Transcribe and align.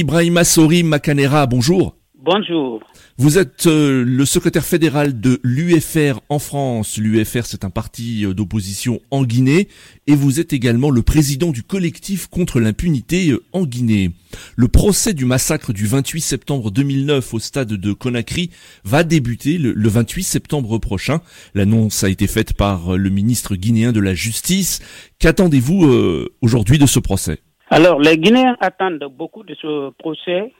Ibrahima 0.00 0.44
Sori 0.44 0.82
Makanera, 0.82 1.46
bonjour. 1.46 1.96
Bonjour. 2.18 2.80
Vous 3.16 3.38
êtes 3.38 3.66
euh, 3.66 4.04
le 4.04 4.26
secrétaire 4.26 4.64
fédéral 4.64 5.20
de 5.20 5.40
l'UFR 5.42 6.20
en 6.28 6.38
France. 6.38 6.98
L'UFR, 6.98 7.46
c'est 7.46 7.64
un 7.64 7.70
parti 7.70 8.26
euh, 8.26 8.34
d'opposition 8.34 9.00
en 9.10 9.24
Guinée. 9.24 9.68
Et 10.06 10.14
vous 10.14 10.38
êtes 10.38 10.52
également 10.52 10.90
le 10.90 11.00
président 11.00 11.50
du 11.50 11.62
collectif 11.62 12.26
contre 12.26 12.60
l'impunité 12.60 13.30
euh, 13.30 13.42
en 13.54 13.64
Guinée. 13.64 14.10
Le 14.54 14.68
procès 14.68 15.14
du 15.14 15.24
massacre 15.24 15.72
du 15.72 15.86
28 15.86 16.20
septembre 16.20 16.70
2009 16.70 17.32
au 17.32 17.38
stade 17.38 17.72
de 17.72 17.92
Conakry 17.94 18.50
va 18.84 19.02
débuter 19.02 19.56
le, 19.56 19.88
28 19.88 20.24
septembre 20.24 20.76
prochain. 20.76 21.22
L'annonce 21.54 22.04
a 22.04 22.10
été 22.10 22.26
faite 22.26 22.52
par 22.52 22.98
le 22.98 23.08
ministre 23.08 23.56
guinéen 23.56 23.92
de 23.92 24.00
la 24.00 24.12
Justice. 24.12 24.80
Qu'attendez-vous 25.20 26.26
aujourd'hui 26.42 26.78
de 26.78 26.86
ce 26.86 26.98
procès? 26.98 27.40
Alors, 27.70 28.00
les 28.00 28.16
Guinéens 28.18 28.56
attendent 28.60 29.04
beaucoup 29.10 29.42
de 29.42 29.54
ce 29.54 29.90
procès 29.90 30.52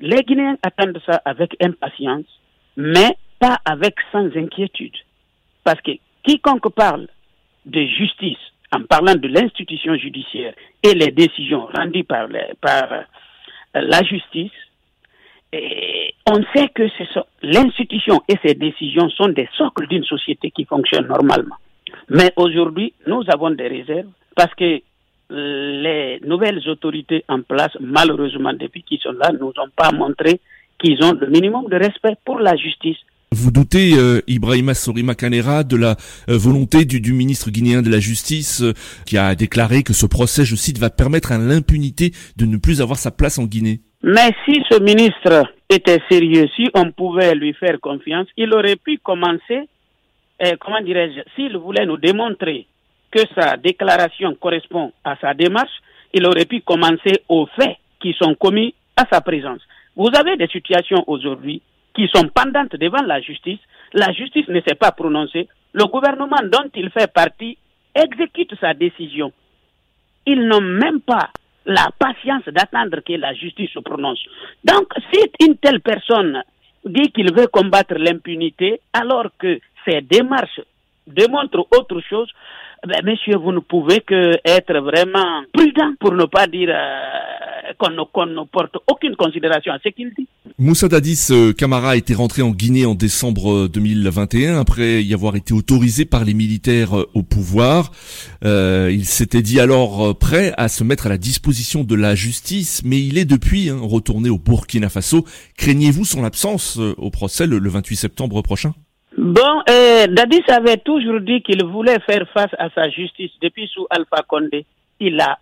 les 0.00 0.22
Guinéens 0.22 0.56
attendent 0.62 1.00
ça 1.04 1.20
avec 1.24 1.54
impatience, 1.62 2.24
mais 2.76 3.16
pas 3.38 3.58
avec 3.64 3.94
sans 4.10 4.34
inquiétude. 4.34 4.96
Parce 5.62 5.80
que 5.82 5.92
quiconque 6.24 6.70
parle 6.74 7.06
de 7.66 7.84
justice 7.84 8.38
en 8.72 8.82
parlant 8.84 9.14
de 9.14 9.28
l'institution 9.28 9.94
judiciaire 9.96 10.54
et 10.82 10.94
les 10.94 11.10
décisions 11.10 11.66
rendues 11.66 12.04
par, 12.04 12.28
euh, 12.30 13.02
la 13.74 14.02
justice, 14.02 14.52
et 15.52 16.14
on 16.26 16.42
sait 16.54 16.68
que 16.68 16.84
l'institution 17.42 18.22
et 18.28 18.36
ses 18.44 18.54
décisions 18.54 19.10
sont 19.10 19.28
des 19.28 19.48
socles 19.56 19.88
d'une 19.88 20.04
société 20.04 20.50
qui 20.50 20.64
fonctionne 20.64 21.08
normalement. 21.08 21.56
Mais 22.08 22.32
aujourd'hui, 22.36 22.94
nous 23.06 23.22
avons 23.28 23.50
des 23.50 23.66
réserves 23.66 24.10
parce 24.36 24.54
que 24.54 24.80
les 25.30 26.20
nouvelles 26.26 26.60
autorités 26.68 27.24
en 27.28 27.42
place, 27.42 27.72
malheureusement, 27.80 28.52
depuis 28.52 28.82
qu'ils 28.82 29.00
sont 29.00 29.12
là, 29.12 29.30
nous 29.38 29.48
ont 29.48 29.70
pas 29.74 29.92
montré 29.92 30.40
qu'ils 30.78 31.02
ont 31.04 31.12
le 31.12 31.28
minimum 31.28 31.66
de 31.68 31.76
respect 31.76 32.16
pour 32.24 32.38
la 32.38 32.56
justice. 32.56 32.96
Vous 33.32 33.52
doutez, 33.52 33.92
euh, 33.94 34.22
Ibrahima 34.26 34.74
Sorima 34.74 35.14
Kanera, 35.14 35.62
de 35.62 35.76
la 35.76 35.90
euh, 36.28 36.36
volonté 36.36 36.84
du, 36.84 37.12
ministre 37.12 37.50
guinéen 37.50 37.80
de 37.80 37.88
la 37.88 38.00
Justice 38.00 38.60
euh, 38.60 38.72
qui 39.06 39.18
a 39.18 39.36
déclaré 39.36 39.84
que 39.84 39.92
ce 39.92 40.04
procès, 40.04 40.44
je 40.44 40.56
cite, 40.56 40.78
va 40.78 40.90
permettre 40.90 41.30
à 41.30 41.38
l'impunité 41.38 42.10
de 42.36 42.44
ne 42.44 42.56
plus 42.56 42.82
avoir 42.82 42.98
sa 42.98 43.12
place 43.12 43.38
en 43.38 43.44
Guinée 43.44 43.82
Mais 44.02 44.34
si 44.44 44.60
ce 44.68 44.82
ministre 44.82 45.44
était 45.68 46.00
sérieux, 46.10 46.48
si 46.56 46.70
on 46.74 46.90
pouvait 46.90 47.36
lui 47.36 47.54
faire 47.54 47.78
confiance, 47.80 48.26
il 48.36 48.52
aurait 48.52 48.74
pu 48.74 48.98
commencer, 48.98 49.68
comment 50.60 50.80
dirais-je, 50.80 51.20
s'il 51.36 51.56
voulait 51.56 51.86
nous 51.86 51.98
démontrer 51.98 52.66
que 53.10 53.20
sa 53.34 53.56
déclaration 53.56 54.34
correspond 54.34 54.92
à 55.04 55.16
sa 55.16 55.34
démarche, 55.34 55.80
il 56.12 56.26
aurait 56.26 56.44
pu 56.44 56.60
commencer 56.60 57.22
aux 57.28 57.46
faits 57.46 57.76
qui 58.00 58.14
sont 58.14 58.34
commis 58.34 58.74
à 58.96 59.04
sa 59.10 59.20
présence. 59.20 59.60
Vous 59.96 60.08
avez 60.16 60.36
des 60.36 60.48
situations 60.48 61.04
aujourd'hui 61.06 61.62
qui 61.94 62.08
sont 62.14 62.28
pendantes 62.28 62.76
devant 62.76 63.02
la 63.02 63.20
justice. 63.20 63.58
La 63.92 64.12
justice 64.12 64.48
ne 64.48 64.60
s'est 64.60 64.76
pas 64.76 64.92
prononcée. 64.92 65.48
Le 65.72 65.84
gouvernement 65.86 66.40
dont 66.44 66.70
il 66.74 66.90
fait 66.90 67.12
partie 67.12 67.58
exécute 67.94 68.54
sa 68.60 68.74
décision. 68.74 69.32
Ils 70.26 70.46
n'ont 70.46 70.60
même 70.60 71.00
pas 71.00 71.30
la 71.66 71.88
patience 71.98 72.44
d'attendre 72.46 73.00
que 73.06 73.12
la 73.14 73.34
justice 73.34 73.70
se 73.70 73.80
prononce. 73.80 74.20
Donc, 74.64 74.92
si 75.12 75.20
une 75.40 75.56
telle 75.58 75.80
personne 75.80 76.42
dit 76.84 77.10
qu'il 77.12 77.32
veut 77.34 77.48
combattre 77.48 77.94
l'impunité 77.94 78.80
alors 78.92 79.26
que 79.38 79.60
ses 79.84 80.00
démarches 80.00 80.60
démontrent 81.06 81.66
autre 81.76 82.00
chose, 82.08 82.30
ben, 82.86 83.02
monsieur, 83.04 83.36
vous 83.36 83.52
ne 83.52 83.58
pouvez 83.58 84.00
que 84.00 84.32
être 84.44 84.78
vraiment 84.78 85.42
prudent 85.52 85.92
pour 86.00 86.12
ne 86.12 86.24
pas 86.24 86.46
dire 86.46 86.70
euh, 86.70 87.72
qu'on 87.78 87.90
ne, 87.90 88.44
porte 88.44 88.76
aucune 88.86 89.16
considération 89.16 89.72
à 89.72 89.78
ce 89.84 89.90
qu'il 89.90 90.12
dit. 90.16 90.26
Moussa 90.58 90.88
Dadis 90.88 91.28
euh, 91.30 91.52
Camara 91.52 91.96
était 91.96 92.14
rentré 92.14 92.40
en 92.40 92.50
Guinée 92.50 92.86
en 92.86 92.94
décembre 92.94 93.68
2021 93.68 94.56
euh, 94.56 94.60
après 94.60 95.02
y 95.02 95.12
avoir 95.12 95.36
été 95.36 95.52
autorisé 95.52 96.06
par 96.06 96.24
les 96.24 96.32
militaires 96.32 96.94
au 97.14 97.22
pouvoir. 97.22 97.92
il 98.42 99.04
s'était 99.04 99.42
dit 99.42 99.60
alors 99.60 100.16
prêt 100.18 100.54
à 100.56 100.68
se 100.68 100.82
mettre 100.82 101.06
à 101.06 101.10
la 101.10 101.18
disposition 101.18 101.84
de 101.84 101.94
la 101.94 102.14
justice, 102.14 102.82
mais 102.84 103.00
il 103.00 103.18
est 103.18 103.26
depuis 103.26 103.68
hein, 103.68 103.78
retourné 103.82 104.30
au 104.30 104.38
Burkina 104.38 104.88
Faso. 104.88 105.26
Craignez-vous 105.58 106.06
son 106.06 106.24
absence 106.24 106.78
au 106.78 107.10
procès 107.10 107.46
le 107.46 107.68
28 107.68 107.96
septembre 107.96 108.40
prochain? 108.42 108.72
Bon, 109.22 109.62
euh, 109.68 110.06
Dadis 110.06 110.44
avait 110.48 110.78
toujours 110.78 111.20
dit 111.20 111.42
qu'il 111.42 111.62
voulait 111.66 112.00
faire 112.06 112.26
face 112.32 112.54
à 112.58 112.70
sa 112.70 112.88
justice 112.88 113.32
depuis 113.42 113.68
sous 113.68 113.86
Alpha 113.90 114.22
Condé. 114.26 114.64
Il 114.98 115.20
a 115.20 115.38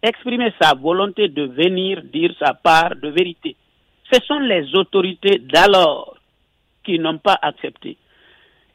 exprimé 0.00 0.52
sa 0.60 0.76
volonté 0.76 1.26
de 1.26 1.42
venir 1.42 2.00
dire 2.04 2.32
sa 2.38 2.54
part 2.54 2.94
de 2.94 3.08
vérité. 3.08 3.56
Ce 4.12 4.24
sont 4.24 4.38
les 4.38 4.72
autorités 4.76 5.40
d'alors 5.40 6.16
qui 6.84 7.00
n'ont 7.00 7.18
pas 7.18 7.36
accepté. 7.42 7.96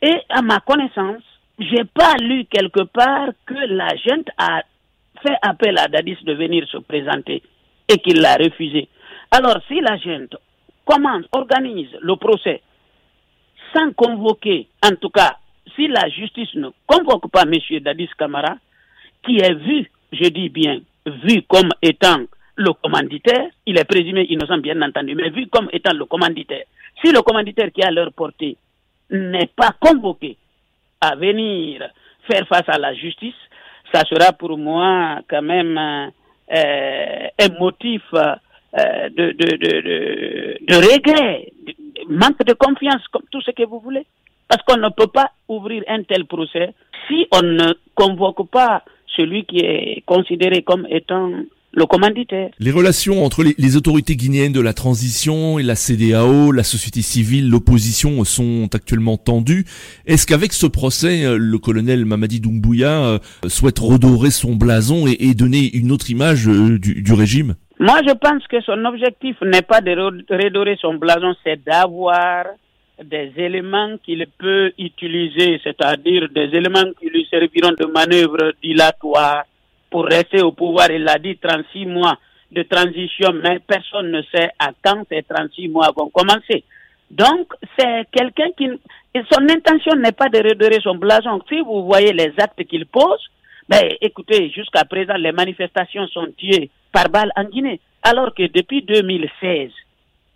Et 0.02 0.16
à 0.28 0.42
ma 0.42 0.60
connaissance, 0.60 1.24
j'ai 1.58 1.86
pas 1.86 2.16
lu 2.20 2.44
quelque 2.52 2.84
part 2.84 3.30
que 3.46 3.54
la 3.54 3.96
gente 3.96 4.28
a 4.38 4.62
fait 5.26 5.38
appel 5.42 5.78
à 5.78 5.88
Dadis 5.88 6.18
de 6.26 6.34
venir 6.34 6.68
se 6.68 6.80
présenter 6.80 7.42
et 7.88 7.98
qu'il 8.00 8.20
l'a 8.20 8.36
refusé. 8.36 8.90
Alors, 9.32 9.60
si 9.70 9.80
la 9.80 9.96
gente 9.96 10.36
commence, 10.84 11.24
organise 11.32 11.96
le 12.02 12.18
procès 12.18 12.62
sans 13.74 13.92
convoquer, 13.94 14.68
en 14.84 14.96
tout 14.96 15.10
cas, 15.10 15.38
si 15.76 15.88
la 15.88 16.08
justice 16.10 16.54
ne 16.56 16.70
convoque 16.86 17.30
pas 17.32 17.44
M. 17.44 17.54
Dadis 17.82 18.10
Kamara, 18.18 18.58
qui 19.26 19.38
est 19.38 19.54
vu, 19.54 19.90
je 20.12 20.30
dis 20.30 20.50
bien, 20.50 20.80
vu 21.06 21.42
comme 21.44 21.70
étant 21.82 22.22
le 22.56 22.74
commanditaire, 22.74 23.48
il 23.66 23.78
est 23.78 23.86
présumé 23.86 24.26
innocent 24.30 24.60
bien 24.60 24.82
entendu, 24.82 25.16
mais 25.16 25.30
vu 25.30 25.48
comme 25.48 25.70
étant 25.72 25.94
le 25.94 26.06
commanditaire, 26.06 26.66
si 27.04 27.12
le 27.12 27.22
commanditaire 27.22 27.72
qui 27.72 27.82
a 27.82 27.92
leur 27.92 28.14
portée 28.14 28.58
n'est 29.10 29.50
pas 29.56 29.72
convoqué 29.80 30.38
à 31.02 31.16
venir 31.16 31.82
faire 32.30 32.48
face 32.48 32.68
à 32.68 32.78
la 32.78 32.94
justice, 32.94 33.34
ça 33.94 34.04
sera 34.06 34.34
pour 34.34 34.58
moi 34.58 35.20
quand 35.30 35.42
même 35.42 35.78
euh, 35.78 37.28
un 37.40 37.60
motif 37.60 38.02
euh, 38.14 39.10
de, 39.10 39.32
de, 39.32 40.76
regret, 40.76 41.52
manque 42.10 42.44
de 42.46 42.54
confiance, 42.54 43.02
comme 43.12 43.24
tout 43.32 43.42
ce 43.42 43.52
que 43.52 43.66
vous 43.66 43.80
voulez. 43.80 44.06
Parce 44.48 44.62
qu'on 44.64 44.78
ne 44.78 44.90
peut 44.90 45.08
pas 45.08 45.32
ouvrir 45.48 45.84
un 45.88 46.04
tel 46.04 46.26
procès 46.26 46.74
si 47.08 47.28
on 47.32 47.42
ne 47.42 47.74
convoque 47.96 48.50
pas 48.50 48.84
celui 49.16 49.46
qui 49.46 49.60
est 49.60 50.04
considéré 50.06 50.64
comme 50.64 50.88
étant 50.90 51.30
le 51.76 51.86
commanditaire. 51.86 52.52
Les 52.60 52.72
relations 52.72 53.26
entre 53.26 53.44
les, 53.44 53.76
autorités 53.76 54.16
guinéennes 54.16 54.54
de 54.54 54.62
la 54.62 54.74
transition 54.74 55.58
et 55.58 55.64
la 55.64 55.76
CDAO, 55.76 56.52
la 56.52 56.64
société 56.64 57.02
civile, 57.02 57.50
l'opposition 57.50 58.24
sont 58.24 58.70
actuellement 58.74 59.18
tendues. 59.18 59.66
Est-ce 60.06 60.28
qu'avec 60.28 60.54
ce 60.54 60.68
procès, 60.68 61.26
euh, 61.26 61.38
le 61.38 61.58
colonel 61.58 62.06
Mamadi 62.06 62.40
Doumbouya 62.40 63.06
euh, 63.06 63.20
souhaite 63.48 63.80
redorer 63.80 64.30
son 64.30 64.56
blason 64.56 65.08
et, 65.08 65.34
donner 65.34 65.76
une 65.76 65.92
autre 65.92 66.12
image 66.12 66.48
euh, 66.48 66.78
du 66.78 67.14
régime? 67.14 67.56
Moi, 67.84 68.00
je 68.08 68.14
pense 68.14 68.48
que 68.48 68.62
son 68.62 68.86
objectif 68.86 69.36
n'est 69.42 69.62
pas 69.62 69.82
de 69.82 69.92
redorer 69.92 70.78
son 70.80 70.94
blason, 70.94 71.36
c'est 71.44 71.62
d'avoir 71.62 72.46
des 73.04 73.34
éléments 73.36 73.98
qu'il 74.02 74.26
peut 74.38 74.72
utiliser, 74.78 75.60
c'est-à-dire 75.62 76.30
des 76.30 76.50
éléments 76.56 76.94
qui 76.98 77.10
lui 77.10 77.28
serviront 77.30 77.74
de 77.78 77.86
manœuvre 77.88 78.54
dilatoire 78.64 79.44
pour 79.90 80.06
rester 80.06 80.42
au 80.42 80.54
pouvoir. 80.54 80.92
Il 80.92 81.06
a 81.10 81.20
dit 81.20 81.36
36 81.36 81.86
mois 81.88 82.18
de 82.54 82.64
transition, 82.64 83.34
mais 83.44 83.60
personne 83.60 84.12
ne 84.12 84.22
sait 84.34 84.52
à 84.60 84.70
quand 84.82 85.04
ces 85.12 85.24
36 85.24 85.68
mois 85.68 85.92
vont 85.94 86.08
commencer. 86.08 86.64
Donc, 87.12 87.54
c'est 87.78 88.06
quelqu'un 88.14 88.52
qui... 88.58 88.70
Son 89.30 89.44
intention 89.50 89.96
n'est 89.98 90.14
pas 90.14 90.30
de 90.30 90.38
redorer 90.38 90.80
son 90.82 90.96
blason. 90.96 91.42
Si 91.50 91.60
vous 91.60 91.84
voyez 91.84 92.14
les 92.14 92.32
actes 92.38 92.64
qu'il 92.64 92.86
pose, 92.86 93.28
ben, 93.68 93.82
écoutez, 94.00 94.52
jusqu'à 94.52 94.86
présent, 94.86 95.16
les 95.16 95.34
manifestations 95.34 96.08
sont 96.08 96.28
tuées 96.38 96.70
par 96.94 97.10
balle 97.10 97.32
en 97.36 97.44
Guinée. 97.46 97.82
Alors 98.04 98.34
que 98.34 98.44
depuis 98.44 98.84
2016, 98.84 99.72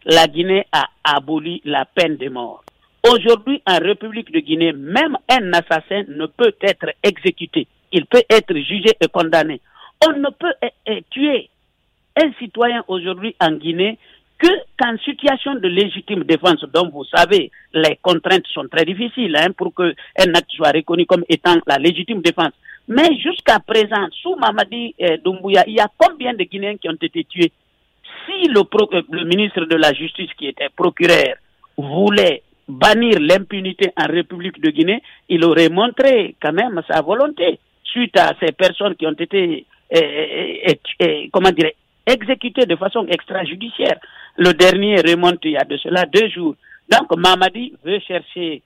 la 0.06 0.28
Guinée 0.28 0.66
a 0.72 0.88
aboli 1.04 1.62
la 1.64 1.86
peine 1.86 2.18
de 2.18 2.28
mort. 2.30 2.64
Aujourd'hui, 3.10 3.62
en 3.66 3.78
République 3.78 4.32
de 4.34 4.40
Guinée, 4.40 4.74
même 4.74 5.18
un 5.30 5.54
assassin 5.54 6.04
ne 6.10 6.26
peut 6.26 6.56
être 6.62 6.90
exécuté. 7.04 7.68
Il 7.94 8.06
peut 8.06 8.24
être 8.30 8.54
jugé 8.56 8.92
et 9.00 9.08
condamné. 9.08 9.62
On 10.06 10.12
ne 10.12 10.30
peut 10.30 10.54
tuer 11.10 11.50
un 12.22 12.32
citoyen 12.40 12.84
aujourd'hui 12.88 13.36
en 13.40 13.52
Guinée 13.52 13.98
que 14.40 14.48
qu'en 14.80 14.98
situation 15.00 15.56
de 15.56 15.68
légitime 15.68 16.24
défense, 16.24 16.64
dont 16.74 16.90
vous 16.90 17.06
savez, 17.06 17.52
les 17.74 17.98
contraintes 18.02 18.46
sont 18.54 18.68
très 18.68 18.86
difficiles 18.86 19.36
hein, 19.36 19.52
pour 19.58 19.74
qu'un 19.74 20.34
acte 20.34 20.52
soit 20.52 20.72
reconnu 20.72 21.06
comme 21.06 21.24
étant 21.28 21.56
la 21.66 21.78
légitime 21.78 22.22
défense. 22.22 22.54
Mais 22.88 23.18
jusqu'à 23.18 23.60
présent, 23.60 24.08
sous 24.22 24.36
Mamadi 24.36 24.96
euh, 25.02 25.18
Doumbouya, 25.24 25.64
il 25.68 25.76
y 25.76 25.80
a 25.80 25.90
combien 25.98 26.34
de 26.34 26.44
Guinéens 26.44 26.78
qui 26.78 26.88
ont 26.88 26.98
été 27.02 27.26
tués 27.26 27.52
Si 28.26 28.48
le, 28.48 28.62
euh, 28.62 29.02
le 29.12 29.26
ministre 29.26 29.66
de 29.66 29.76
la 29.76 29.94
Justice, 29.94 30.32
qui 30.38 30.48
était 30.48 30.70
procureur, 30.76 31.36
voulait 31.78 32.44
bannir 32.68 33.20
l'impunité 33.20 33.92
en 33.98 34.06
République 34.06 34.62
de 34.62 34.70
Guinée, 34.70 35.02
il 35.30 35.44
aurait 35.44 35.70
montré 35.70 36.36
quand 36.42 36.54
même 36.54 36.82
sa 36.90 37.02
volonté 37.02 37.60
suite 37.84 38.18
à 38.18 38.34
ces 38.40 38.52
personnes 38.52 38.96
qui 38.96 39.06
ont 39.08 39.12
été, 39.12 39.66
euh, 39.96 40.74
comment 41.32 41.52
dire, 41.52 41.72
exécutés 42.06 42.66
de 42.66 42.76
façon 42.76 43.06
extrajudiciaire. 43.08 44.00
Le 44.38 44.54
dernier 44.54 44.96
remonte 45.02 45.40
il 45.44 45.52
y 45.52 45.58
a 45.58 45.64
de 45.64 45.78
cela 45.78 46.06
deux 46.06 46.30
jours. 46.30 46.56
Donc 46.90 47.16
Mamadi 47.18 47.74
veut 47.84 48.00
chercher 48.00 48.62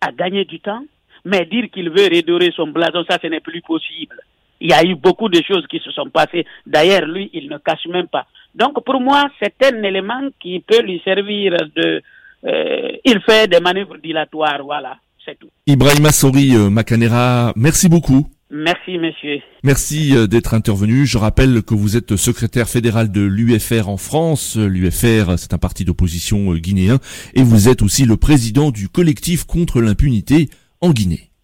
à 0.00 0.12
gagner 0.12 0.44
du 0.44 0.60
temps, 0.60 0.82
mais 1.24 1.46
dire 1.46 1.70
qu'il 1.72 1.90
veut 1.90 2.08
redorer 2.14 2.52
son 2.54 2.68
blason, 2.68 3.04
ça 3.08 3.18
ce 3.20 3.26
n'est 3.28 3.40
plus 3.40 3.62
possible. 3.62 4.16
Il 4.60 4.70
y 4.70 4.74
a 4.74 4.84
eu 4.84 4.94
beaucoup 4.94 5.28
de 5.28 5.40
choses 5.46 5.66
qui 5.68 5.78
se 5.78 5.90
sont 5.90 6.10
passées. 6.10 6.46
D'ailleurs, 6.66 7.06
lui, 7.06 7.30
il 7.32 7.48
ne 7.48 7.58
cache 7.58 7.86
même 7.86 8.08
pas. 8.08 8.26
Donc 8.54 8.84
pour 8.84 9.00
moi, 9.00 9.28
c'est 9.40 9.54
un 9.64 9.82
élément 9.82 10.28
qui 10.38 10.60
peut 10.60 10.82
lui 10.82 11.00
servir 11.04 11.56
de... 11.74 12.02
Euh, 12.46 12.92
il 13.04 13.20
fait 13.20 13.48
des 13.48 13.60
manœuvres 13.60 13.98
dilatoires, 13.98 14.62
voilà, 14.62 14.96
c'est 15.24 15.38
tout. 15.38 15.48
Ibrahima 15.66 16.10
Sori 16.10 16.56
euh, 16.56 16.70
Macanera, 16.70 17.52
merci 17.56 17.88
beaucoup. 17.88 18.26
Merci, 18.52 18.98
monsieur. 18.98 19.38
Merci 19.62 20.16
euh, 20.16 20.26
d'être 20.26 20.54
intervenu. 20.54 21.06
Je 21.06 21.18
rappelle 21.18 21.62
que 21.62 21.74
vous 21.74 21.96
êtes 21.96 22.16
secrétaire 22.16 22.68
fédéral 22.68 23.12
de 23.12 23.20
l'UFR 23.20 23.88
en 23.88 23.96
France. 23.96 24.56
L'UFR, 24.56 25.38
c'est 25.38 25.54
un 25.54 25.58
parti 25.58 25.84
d'opposition 25.84 26.52
guinéen. 26.54 26.98
Et 27.34 27.42
vous 27.42 27.68
êtes 27.68 27.80
aussi 27.80 28.06
le 28.06 28.16
président 28.16 28.72
du 28.72 28.88
collectif 28.88 29.44
contre 29.44 29.80
l'impunité 29.80 30.48
en 30.80 30.92
Guinée. 30.92 31.29